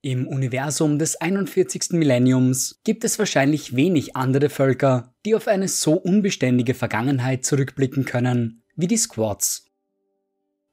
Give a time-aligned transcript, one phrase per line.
[0.00, 1.90] Im Universum des 41.
[1.90, 8.62] Millenniums gibt es wahrscheinlich wenig andere Völker, die auf eine so unbeständige Vergangenheit zurückblicken können
[8.76, 9.66] wie die Squads.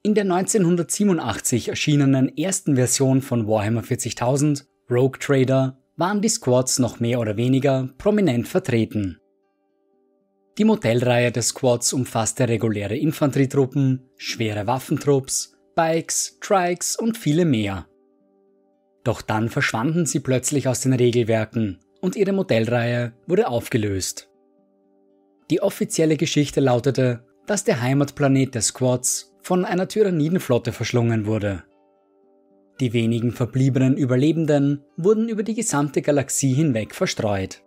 [0.04, 7.00] In der 1987 erschienenen ersten Version von Warhammer 40.000, Rogue Trader, waren die Squads noch
[7.00, 9.20] mehr oder weniger prominent vertreten.
[10.60, 17.88] Die Modellreihe der Squads umfasste reguläre Infanterietruppen, schwere Waffentrupps, Bikes, Trikes und viele mehr.
[19.06, 24.30] Doch dann verschwanden sie plötzlich aus den Regelwerken und ihre Modellreihe wurde aufgelöst.
[25.52, 31.64] Die offizielle Geschichte lautete, dass der Heimatplanet der Squads von einer Tyrannidenflotte verschlungen wurde.
[32.80, 37.62] Die wenigen verbliebenen Überlebenden wurden über die gesamte Galaxie hinweg verstreut.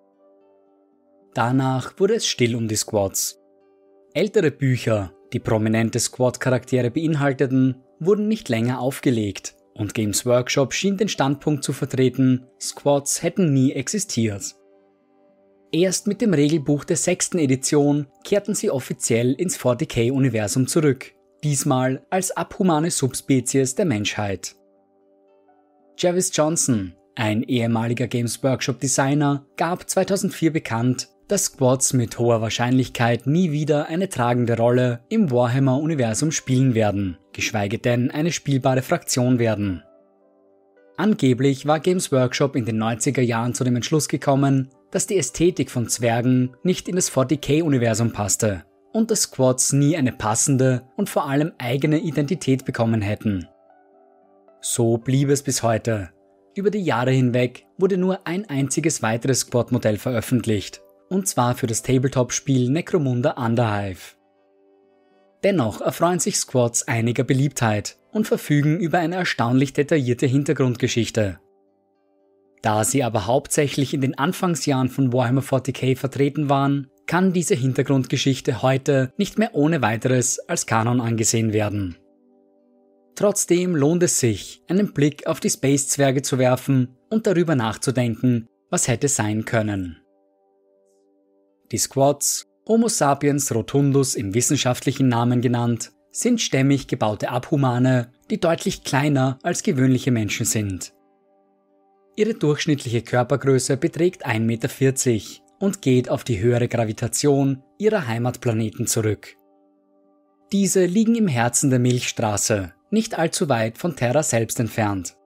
[1.35, 3.39] Danach wurde es still um die Squads.
[4.13, 11.09] Ältere Bücher, die prominente Squad-Charaktere beinhalteten, wurden nicht länger aufgelegt und Games Workshop schien den
[11.09, 14.55] Standpunkt zu vertreten, Squads hätten nie existiert.
[15.71, 21.13] Erst mit dem Regelbuch der sechsten Edition kehrten sie offiziell ins 40k-Universum zurück,
[21.45, 24.57] diesmal als abhumane Subspezies der Menschheit.
[25.97, 33.27] Jarvis Johnson, ein ehemaliger Games Workshop Designer, gab 2004 bekannt, dass Squads mit hoher Wahrscheinlichkeit
[33.27, 39.83] nie wieder eine tragende Rolle im Warhammer-Universum spielen werden, geschweige denn eine spielbare Fraktion werden.
[40.97, 45.71] Angeblich war Games Workshop in den 90er Jahren zu dem Entschluss gekommen, dass die Ästhetik
[45.71, 51.29] von Zwergen nicht in das 40k-Universum passte und dass Squads nie eine passende und vor
[51.29, 53.47] allem eigene Identität bekommen hätten.
[54.61, 56.11] So blieb es bis heute.
[56.57, 61.83] Über die Jahre hinweg wurde nur ein einziges weiteres Squad-Modell veröffentlicht, und zwar für das
[61.83, 64.17] Tabletop-Spiel Necromunda Underhive.
[65.45, 71.39] Dennoch erfreuen sich Squads einiger Beliebtheit und verfügen über eine erstaunlich detaillierte Hintergrundgeschichte.
[72.63, 78.63] Da sie aber hauptsächlich in den Anfangsjahren von Warhammer 40k vertreten waren, kann diese Hintergrundgeschichte
[78.63, 81.97] heute nicht mehr ohne weiteres als Kanon angesehen werden.
[83.15, 88.89] Trotzdem lohnt es sich, einen Blick auf die Space-Zwerge zu werfen und darüber nachzudenken, was
[88.89, 90.01] hätte sein können.
[91.71, 98.85] Die Squads, Homo sapiens rotundus im wissenschaftlichen Namen genannt, sind stämmig gebaute Abhumane, die deutlich
[98.85, 100.95] kleiner als gewöhnliche Menschen sind.
[102.17, 109.37] Ihre durchschnittliche Körpergröße beträgt 1,40 Meter und geht auf die höhere Gravitation ihrer Heimatplaneten zurück.
[110.53, 115.18] Diese liegen im Herzen der Milchstraße, nicht allzu weit von Terra selbst entfernt.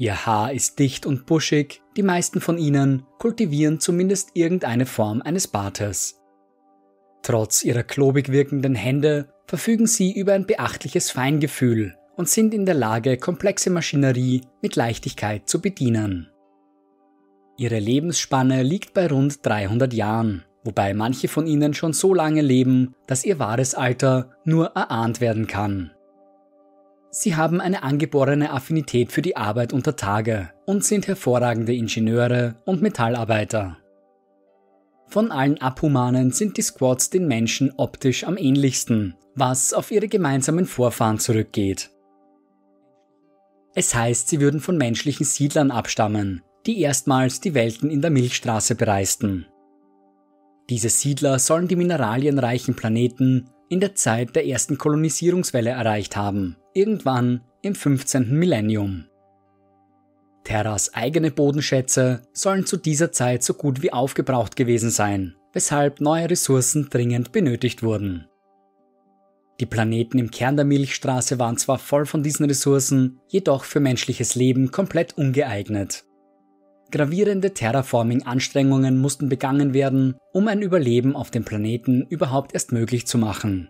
[0.00, 5.48] Ihr Haar ist dicht und buschig, die meisten von ihnen kultivieren zumindest irgendeine Form eines
[5.48, 6.22] Bartes.
[7.22, 12.76] Trotz ihrer klobig wirkenden Hände verfügen sie über ein beachtliches Feingefühl und sind in der
[12.76, 16.30] Lage, komplexe Maschinerie mit Leichtigkeit zu bedienen.
[17.56, 22.94] Ihre Lebensspanne liegt bei rund 300 Jahren, wobei manche von ihnen schon so lange leben,
[23.08, 25.90] dass ihr wahres Alter nur erahnt werden kann.
[27.10, 32.82] Sie haben eine angeborene Affinität für die Arbeit unter Tage und sind hervorragende Ingenieure und
[32.82, 33.78] Metallarbeiter.
[35.06, 40.66] Von allen Abhumanen sind die Squads den Menschen optisch am ähnlichsten, was auf ihre gemeinsamen
[40.66, 41.90] Vorfahren zurückgeht.
[43.74, 48.74] Es heißt, sie würden von menschlichen Siedlern abstammen, die erstmals die Welten in der Milchstraße
[48.74, 49.46] bereisten.
[50.68, 57.40] Diese Siedler sollen die mineralienreichen Planeten in der Zeit der ersten Kolonisierungswelle erreicht haben irgendwann
[57.60, 58.30] im 15.
[58.30, 59.06] Millennium.
[60.44, 66.30] Terras eigene Bodenschätze sollen zu dieser Zeit so gut wie aufgebraucht gewesen sein, weshalb neue
[66.30, 68.28] Ressourcen dringend benötigt wurden.
[69.58, 74.36] Die Planeten im Kern der Milchstraße waren zwar voll von diesen Ressourcen, jedoch für menschliches
[74.36, 76.04] Leben komplett ungeeignet.
[76.90, 83.18] Gravierende Terraforming-Anstrengungen mussten begangen werden, um ein Überleben auf dem Planeten überhaupt erst möglich zu
[83.18, 83.68] machen.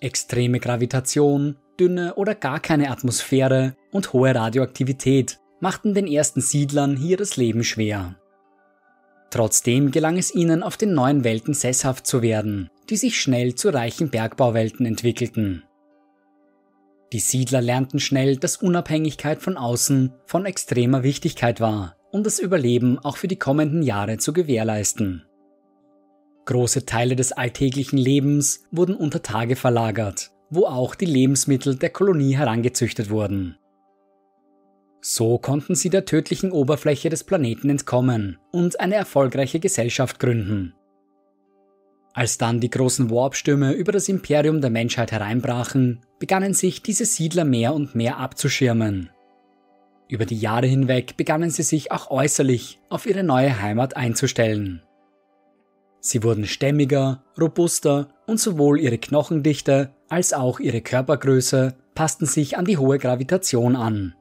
[0.00, 7.16] Extreme Gravitation, dünne oder gar keine Atmosphäre und hohe Radioaktivität machten den ersten Siedlern hier
[7.16, 8.14] das Leben schwer.
[9.30, 13.70] Trotzdem gelang es ihnen, auf den neuen Welten sesshaft zu werden, die sich schnell zu
[13.70, 15.64] reichen Bergbauwelten entwickelten.
[17.12, 22.98] Die Siedler lernten schnell, dass Unabhängigkeit von außen von extremer Wichtigkeit war, um das Überleben
[22.98, 25.24] auch für die kommenden Jahre zu gewährleisten.
[26.46, 32.36] Große Teile des alltäglichen Lebens wurden unter Tage verlagert, wo auch die Lebensmittel der Kolonie
[32.36, 33.58] herangezüchtet wurden.
[35.00, 40.74] So konnten sie der tödlichen Oberfläche des Planeten entkommen und eine erfolgreiche Gesellschaft gründen.
[42.14, 47.44] Als dann die großen Warp-Stürme über das Imperium der Menschheit hereinbrachen, begannen sich diese Siedler
[47.44, 49.10] mehr und mehr abzuschirmen.
[50.08, 54.82] Über die Jahre hinweg begannen sie sich auch äußerlich auf ihre neue Heimat einzustellen.
[56.00, 62.64] Sie wurden stämmiger, robuster und sowohl ihre Knochendichte als auch ihre Körpergröße passten sich an
[62.64, 64.14] die hohe Gravitation an.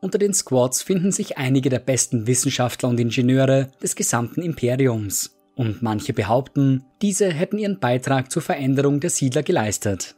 [0.00, 5.80] Unter den Squads finden sich einige der besten Wissenschaftler und Ingenieure des gesamten Imperiums, und
[5.80, 10.15] manche behaupten, diese hätten ihren Beitrag zur Veränderung der Siedler geleistet.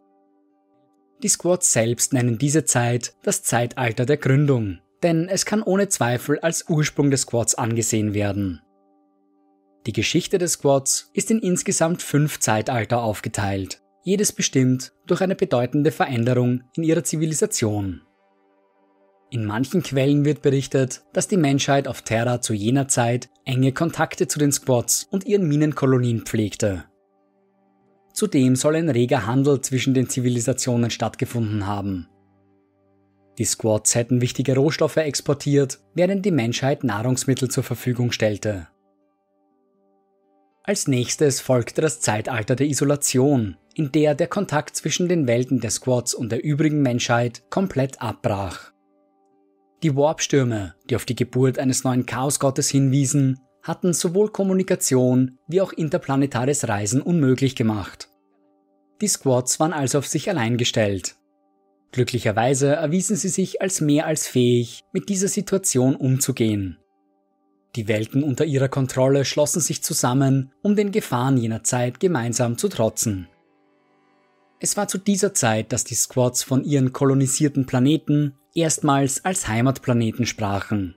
[1.22, 6.38] Die Squads selbst nennen diese Zeit das Zeitalter der Gründung, denn es kann ohne Zweifel
[6.40, 8.62] als Ursprung des Squads angesehen werden.
[9.86, 15.90] Die Geschichte des Squads ist in insgesamt fünf Zeitalter aufgeteilt, jedes bestimmt durch eine bedeutende
[15.90, 18.02] Veränderung in ihrer Zivilisation.
[19.30, 24.28] In manchen Quellen wird berichtet, dass die Menschheit auf Terra zu jener Zeit enge Kontakte
[24.28, 26.84] zu den Squads und ihren Minenkolonien pflegte.
[28.18, 32.08] Zudem soll ein reger Handel zwischen den Zivilisationen stattgefunden haben.
[33.38, 38.66] Die Squads hätten wichtige Rohstoffe exportiert, während die Menschheit Nahrungsmittel zur Verfügung stellte.
[40.64, 45.70] Als nächstes folgte das Zeitalter der Isolation, in der der Kontakt zwischen den Welten der
[45.70, 48.72] Squads und der übrigen Menschheit komplett abbrach.
[49.84, 53.38] Die Warpstürme, die auf die Geburt eines neuen Chaosgottes hinwiesen,
[53.68, 58.08] hatten sowohl Kommunikation wie auch interplanetares Reisen unmöglich gemacht.
[59.00, 61.14] Die Squads waren also auf sich allein gestellt.
[61.92, 66.78] Glücklicherweise erwiesen sie sich als mehr als fähig, mit dieser Situation umzugehen.
[67.76, 72.68] Die Welten unter ihrer Kontrolle schlossen sich zusammen, um den Gefahren jener Zeit gemeinsam zu
[72.68, 73.28] trotzen.
[74.60, 80.26] Es war zu dieser Zeit, dass die Squads von ihren kolonisierten Planeten erstmals als Heimatplaneten
[80.26, 80.96] sprachen.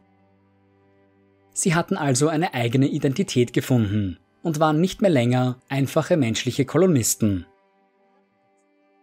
[1.53, 7.45] Sie hatten also eine eigene Identität gefunden und waren nicht mehr länger einfache menschliche Kolonisten.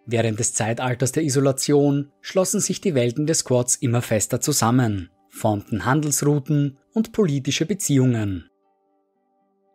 [0.07, 5.85] Während des Zeitalters der Isolation schlossen sich die Welten des Squads immer fester zusammen, formten
[5.85, 8.49] Handelsrouten und politische Beziehungen.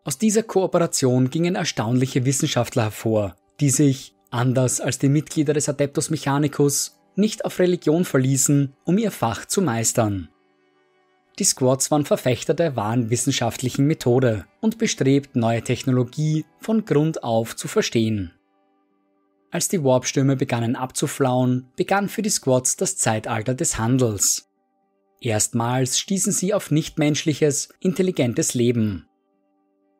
[0.04, 6.10] Aus dieser Kooperation gingen erstaunliche Wissenschaftler hervor, die sich, anders als die Mitglieder des Adeptus
[6.10, 10.30] Mechanicus, nicht auf Religion verließen, um ihr Fach zu meistern.
[11.40, 17.56] Die Squads waren Verfechter der wahren wissenschaftlichen Methode und bestrebt, neue Technologie von Grund auf
[17.56, 18.34] zu verstehen.
[19.50, 24.50] Als die Warpstürme begannen abzuflauen, begann für die Squads das Zeitalter des Handels.
[25.22, 29.08] Erstmals stießen sie auf nichtmenschliches, intelligentes Leben.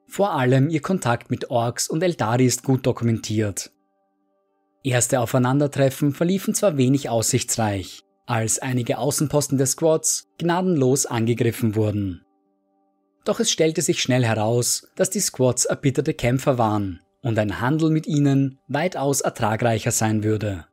[0.08, 3.72] Vor allem ihr Kontakt mit Orks und Eldari ist gut dokumentiert.
[4.84, 12.26] Erste Aufeinandertreffen verliefen zwar wenig aussichtsreich, als einige Außenposten der Squads gnadenlos angegriffen wurden.
[13.26, 17.90] Doch es stellte sich schnell heraus, dass die Squads erbitterte Kämpfer waren und ein Handel
[17.90, 20.66] mit ihnen weitaus ertragreicher sein würde.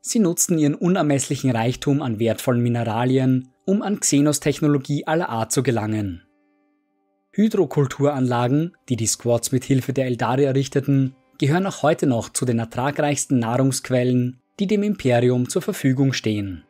[0.00, 6.22] Sie nutzten ihren unermesslichen Reichtum an wertvollen Mineralien, um an Xenos-Technologie aller Art zu gelangen.
[7.32, 12.58] Hydrokulturanlagen, die die Squads mit Hilfe der Eldari errichteten, gehören auch heute noch zu den
[12.58, 16.64] ertragreichsten Nahrungsquellen, die dem Imperium zur Verfügung stehen.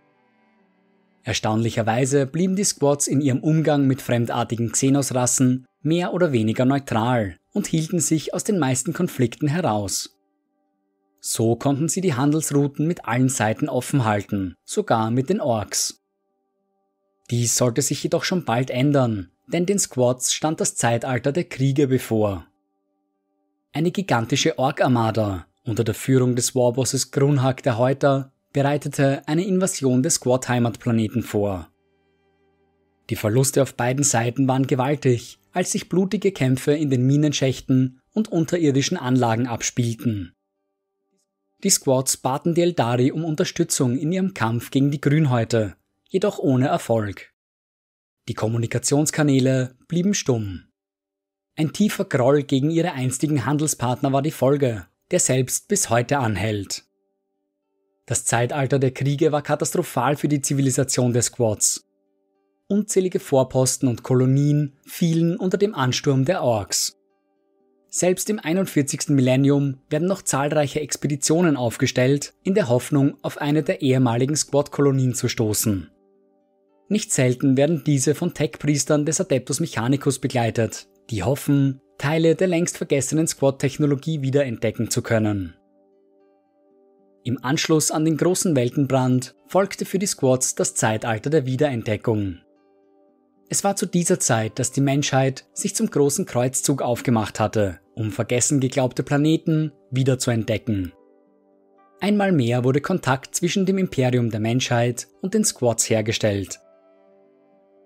[1.22, 7.66] Erstaunlicherweise blieben die Squads in ihrem Umgang mit fremdartigen Xenos-Rassen mehr oder weniger neutral und
[7.66, 10.16] hielten sich aus den meisten Konflikten heraus.
[11.20, 16.00] So konnten sie die Handelsrouten mit allen Seiten offen halten, sogar mit den Orks.
[17.30, 21.88] Dies sollte sich jedoch schon bald ändern, denn den Squads stand das Zeitalter der Kriege
[21.88, 22.46] bevor.
[23.72, 30.14] Eine gigantische Ork-Armada unter der Führung des Warbosses Grunhag der Häuter bereitete eine Invasion des
[30.14, 31.68] Squad-Heimatplaneten vor.
[33.10, 38.32] Die Verluste auf beiden Seiten waren gewaltig, als sich blutige Kämpfe in den Minenschächten und
[38.32, 40.32] unterirdischen Anlagen abspielten.
[41.62, 45.76] Die Squads baten die Eldari um Unterstützung in ihrem Kampf gegen die Grünhäute,
[46.08, 47.32] jedoch ohne Erfolg.
[48.28, 50.64] Die Kommunikationskanäle blieben stumm.
[51.56, 56.84] Ein tiefer Groll gegen ihre einstigen Handelspartner war die Folge, der selbst bis heute anhält.
[58.06, 61.84] Das Zeitalter der Kriege war katastrophal für die Zivilisation der Squads.
[62.68, 66.96] Unzählige Vorposten und Kolonien fielen unter dem Ansturm der Orks.
[67.88, 69.08] Selbst im 41.
[69.08, 75.28] Millennium werden noch zahlreiche Expeditionen aufgestellt, in der Hoffnung, auf eine der ehemaligen Squad-Kolonien zu
[75.28, 75.90] stoßen.
[76.88, 82.76] Nicht selten werden diese von Tech-Priestern des Adeptus Mechanicus begleitet, die hoffen, Teile der längst
[82.76, 85.54] vergessenen Squad-Technologie wiederentdecken zu können.
[87.24, 92.38] Im Anschluss an den großen Weltenbrand folgte für die Squads das Zeitalter der Wiederentdeckung.
[93.48, 98.10] Es war zu dieser Zeit, dass die Menschheit sich zum großen Kreuzzug aufgemacht hatte, um
[98.12, 100.92] vergessen geglaubte Planeten wieder zu entdecken.
[102.00, 106.60] Einmal mehr wurde Kontakt zwischen dem Imperium der Menschheit und den Squads hergestellt.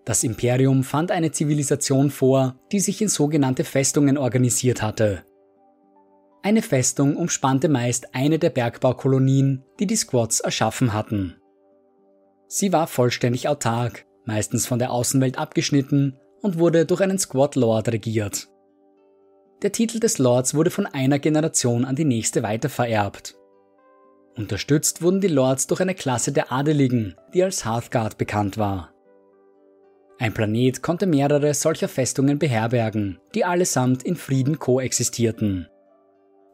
[0.04, 5.24] Das Imperium fand eine Zivilisation vor, die sich in sogenannte Festungen organisiert hatte.
[6.42, 11.36] Eine Festung umspannte meist eine der Bergbaukolonien, die die Squads erschaffen hatten.
[12.48, 17.88] Sie war vollständig autark, meistens von der Außenwelt abgeschnitten und wurde durch einen Squad Lord
[17.88, 18.48] regiert.
[19.62, 23.36] Der Titel des Lords wurde von einer Generation an die nächste weitervererbt.
[24.36, 28.89] Unterstützt wurden die Lords durch eine Klasse der Adeligen, die als Hearthguard bekannt war.
[30.20, 35.66] Ein Planet konnte mehrere solcher Festungen beherbergen, die allesamt in Frieden koexistierten.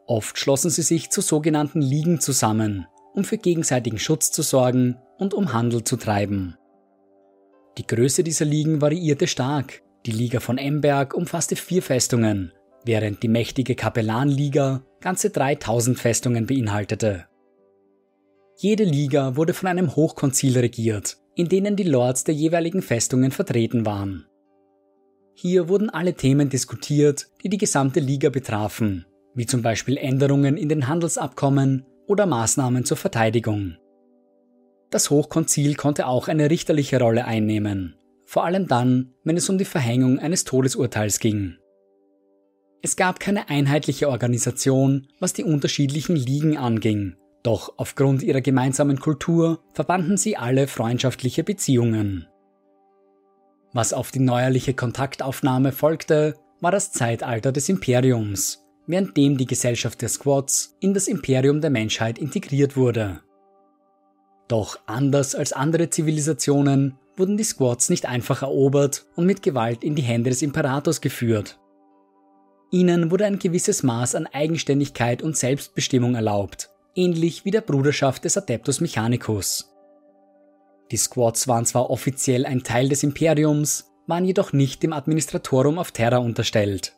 [0.05, 5.33] Oft schlossen sie sich zu sogenannten Ligen zusammen, um für gegenseitigen Schutz zu sorgen und
[5.33, 6.55] um Handel zu treiben.
[7.77, 9.81] Die Größe dieser Ligen variierte stark.
[10.05, 12.53] Die Liga von Emberg umfasste vier Festungen,
[12.85, 17.25] während die mächtige Kapellanliga ganze 3000 Festungen beinhaltete.
[18.55, 23.85] Jede Liga wurde von einem Hochkonzil regiert, in denen die Lords der jeweiligen Festungen vertreten
[23.85, 24.25] waren.
[25.35, 30.67] Hier wurden alle Themen diskutiert, die die gesamte Liga betrafen, wie zum Beispiel Änderungen in
[30.67, 33.77] den Handelsabkommen oder Maßnahmen zur Verteidigung.
[34.89, 39.65] Das Hochkonzil konnte auch eine richterliche Rolle einnehmen, vor allem dann, wenn es um die
[39.65, 41.57] Verhängung eines Todesurteils ging.
[42.81, 47.15] Es gab keine einheitliche Organisation, was die unterschiedlichen Ligen anging,
[47.47, 52.27] doch aufgrund ihrer gemeinsamen Kultur verbanden sie alle freundschaftliche Beziehungen.
[53.71, 60.09] Was auf die neuerliche Kontaktaufnahme folgte, war das Zeitalter des Imperiums, währenddem die Gesellschaft der
[60.09, 63.21] Squads in das Imperium der Menschheit integriert wurde.
[64.49, 69.95] Doch anders als andere Zivilisationen wurden die Squads nicht einfach erobert und mit Gewalt in
[69.95, 71.57] die Hände des Imperators geführt.
[72.71, 78.37] Ihnen wurde ein gewisses Maß an Eigenständigkeit und Selbstbestimmung erlaubt, ähnlich wie der Bruderschaft des
[78.37, 79.73] Adeptus Mechanicus.
[80.91, 85.91] Die Squads waren zwar offiziell ein Teil des Imperiums, waren jedoch nicht dem Administratorum auf
[85.91, 86.93] Terra unterstellt.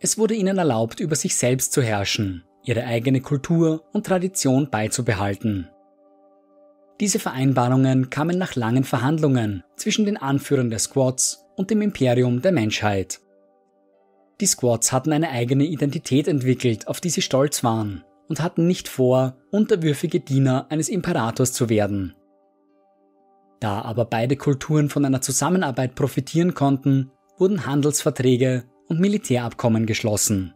[0.00, 5.68] Es wurde ihnen erlaubt, über sich selbst zu herrschen, ihre eigene Kultur und Tradition beizubehalten.
[7.00, 12.52] Diese Vereinbarungen kamen nach langen Verhandlungen zwischen den Anführern der Squads und dem Imperium der
[12.52, 13.20] Menschheit.
[14.40, 18.88] Die Squads hatten eine eigene Identität entwickelt, auf die sie stolz waren, und hatten nicht
[18.88, 22.14] vor, unterwürfige Diener eines Imperators zu werden.
[23.60, 30.54] Da aber beide Kulturen von einer Zusammenarbeit profitieren konnten, wurden Handelsverträge und Militärabkommen geschlossen.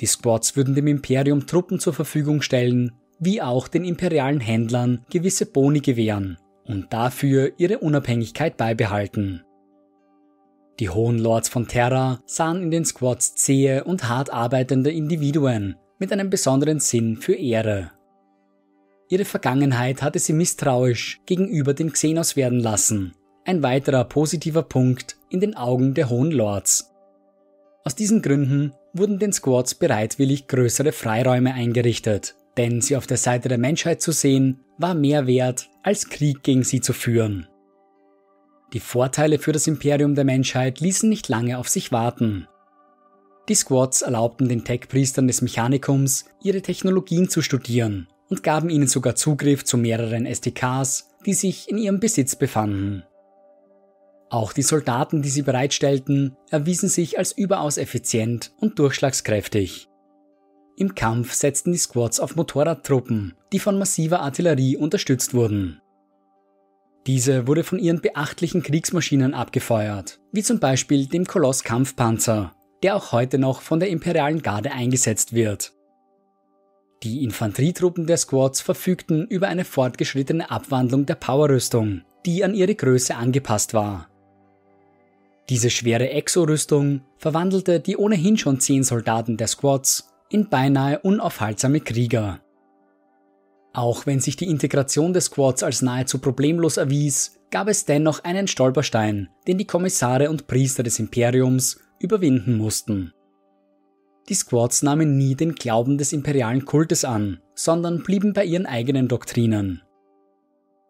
[0.00, 5.46] Die Squads würden dem Imperium Truppen zur Verfügung stellen, wie auch den imperialen Händlern gewisse
[5.46, 9.42] Boni gewähren und dafür ihre Unabhängigkeit beibehalten.
[10.78, 16.12] Die Hohen Lords von Terra sahen in den Squads zähe und hart arbeitende Individuen, mit
[16.12, 17.92] einem besonderen Sinn für Ehre.
[19.08, 23.14] Ihre Vergangenheit hatte sie misstrauisch gegenüber den Xenos werden lassen,
[23.44, 26.90] ein weiterer positiver Punkt in den Augen der Hohen Lords.
[27.84, 33.48] Aus diesen Gründen wurden den Squads bereitwillig größere Freiräume eingerichtet, denn sie auf der Seite
[33.48, 37.46] der Menschheit zu sehen, war mehr wert, als Krieg gegen sie zu führen.
[38.72, 42.46] Die Vorteile für das Imperium der Menschheit ließen nicht lange auf sich warten.
[43.50, 49.16] Die Squads erlaubten den Tech-Priestern des Mechanikums, ihre Technologien zu studieren und gaben ihnen sogar
[49.16, 53.02] Zugriff zu mehreren SDKs, die sich in ihrem Besitz befanden.
[54.28, 59.88] Auch die Soldaten, die sie bereitstellten, erwiesen sich als überaus effizient und durchschlagskräftig.
[60.76, 65.80] Im Kampf setzten die Squads auf Motorradtruppen, die von massiver Artillerie unterstützt wurden.
[67.08, 73.12] Diese wurde von ihren beachtlichen Kriegsmaschinen abgefeuert, wie zum Beispiel dem Koloss Kampfpanzer, der auch
[73.12, 75.72] heute noch von der imperialen Garde eingesetzt wird.
[77.02, 83.14] Die Infanterietruppen der Squads verfügten über eine fortgeschrittene Abwandlung der Powerrüstung, die an ihre Größe
[83.14, 84.08] angepasst war.
[85.48, 92.40] Diese schwere Exo-Rüstung verwandelte die ohnehin schon zehn Soldaten der Squads in beinahe unaufhaltsame Krieger.
[93.72, 98.46] Auch wenn sich die Integration des Squads als nahezu problemlos erwies, gab es dennoch einen
[98.46, 103.12] Stolperstein, den die Kommissare und Priester des Imperiums überwinden mussten.
[104.28, 109.08] Die Squads nahmen nie den Glauben des imperialen Kultes an, sondern blieben bei ihren eigenen
[109.08, 109.82] Doktrinen.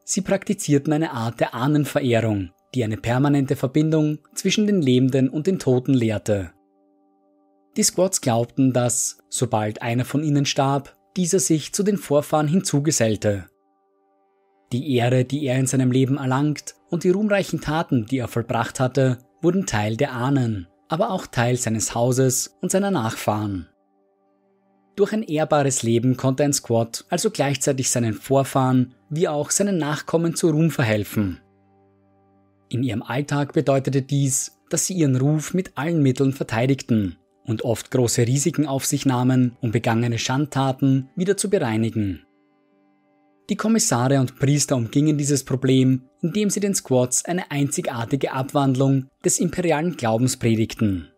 [0.04, 5.58] Sie praktizierten eine Art der Ahnenverehrung, die eine permanente Verbindung zwischen den Lebenden und den
[5.58, 6.52] Toten lehrte.
[7.76, 13.46] Die Squads glaubten, dass, sobald einer von ihnen starb, dieser sich zu den Vorfahren hinzugesellte.
[14.72, 18.80] Die Ehre, die er in seinem Leben erlangt, und die ruhmreichen Taten, die er vollbracht
[18.80, 23.68] hatte, wurden Teil der Ahnen, aber auch Teil seines Hauses und seiner Nachfahren.
[24.96, 30.34] Durch ein ehrbares Leben konnte ein Squad also gleichzeitig seinen Vorfahren wie auch seinen Nachkommen
[30.34, 31.40] zu Ruhm verhelfen.
[32.68, 37.90] In ihrem Alltag bedeutete dies, dass sie ihren Ruf mit allen Mitteln verteidigten und oft
[37.90, 42.24] große Risiken auf sich nahmen, um begangene Schandtaten wieder zu bereinigen.
[43.50, 49.40] Die Kommissare und Priester umgingen dieses Problem, indem sie den Squads eine einzigartige Abwandlung des
[49.40, 51.08] imperialen Glaubens predigten.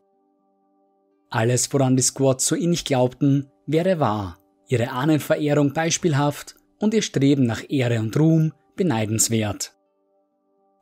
[1.28, 7.44] Alles, woran die Squads so innig glaubten, wäre wahr, ihre Ahnenverehrung beispielhaft und ihr Streben
[7.44, 9.74] nach Ehre und Ruhm beneidenswert.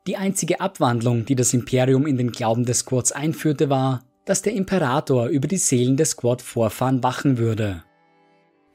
[0.06, 4.54] Die einzige Abwandlung, die das Imperium in den Glauben des Squads einführte, war, dass der
[4.54, 7.82] Imperator über die Seelen der Squad-Vorfahren wachen würde.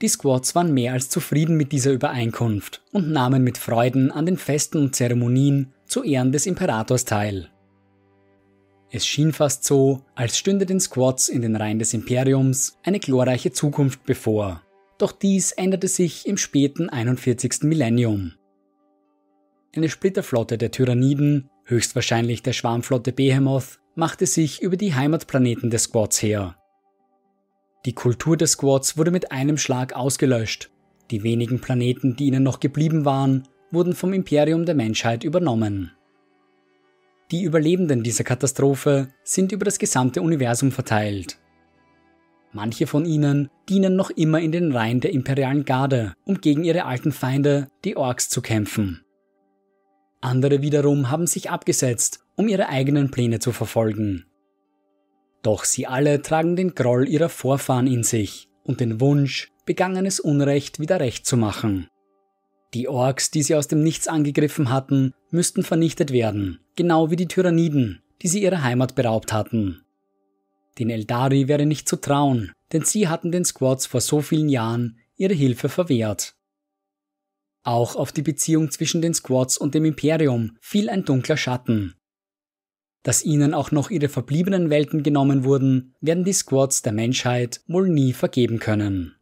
[0.01, 4.37] Die Squads waren mehr als zufrieden mit dieser Übereinkunft und nahmen mit Freuden an den
[4.37, 7.49] Festen und Zeremonien zu Ehren des Imperators teil.
[8.91, 13.51] Es schien fast so, als stünde den Squads in den Reihen des Imperiums eine glorreiche
[13.51, 14.61] Zukunft bevor.
[14.97, 17.63] Doch dies änderte sich im späten 41.
[17.63, 18.33] Millennium.
[19.75, 26.21] Eine Splitterflotte der Tyranniden, höchstwahrscheinlich der Schwarmflotte Behemoth, machte sich über die Heimatplaneten der Squads
[26.21, 26.55] her.
[27.85, 30.71] Die Kultur der Squads wurde mit einem Schlag ausgelöscht.
[31.11, 35.91] Die wenigen Planeten, die ihnen noch geblieben waren, wurden vom Imperium der Menschheit übernommen.
[37.31, 41.37] Die Überlebenden dieser Katastrophe sind über das gesamte Universum verteilt.
[42.53, 46.85] Manche von ihnen dienen noch immer in den Reihen der imperialen Garde, um gegen ihre
[46.85, 49.03] alten Feinde, die Orks, zu kämpfen.
[50.21, 54.25] Andere wiederum haben sich abgesetzt, um ihre eigenen Pläne zu verfolgen.
[55.45, 60.79] Doch sie alle tragen den Groll ihrer Vorfahren in sich und den Wunsch, begangenes Unrecht
[60.79, 61.87] wieder recht zu machen.
[62.73, 67.27] Die Orks, die sie aus dem Nichts angegriffen hatten, müssten vernichtet werden, genau wie die
[67.27, 69.83] Tyranniden, die sie ihrer Heimat beraubt hatten.
[70.79, 74.97] Den Eldari wäre nicht zu trauen, denn sie hatten den Squads vor so vielen Jahren
[75.15, 76.33] ihre Hilfe verwehrt.
[77.61, 81.93] Auch auf die Beziehung zwischen den Squads und dem Imperium fiel ein dunkler Schatten.
[83.05, 87.87] Dass ihnen auch noch ihre verbliebenen Welten genommen wurden, werden die Squads der Menschheit wohl
[87.87, 89.15] nie vergeben können.